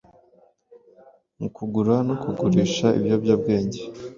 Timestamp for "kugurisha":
2.21-2.87